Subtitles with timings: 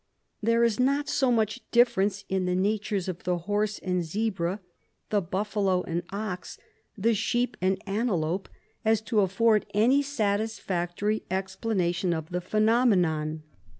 [0.41, 4.59] There is not so much difference in the natures of the horse and zebra,
[5.11, 6.57] the buffalo and ox,
[6.97, 8.49] the sheep and antelope,
[8.83, 13.43] as to afford any satisfactory explanation of the phenomenon.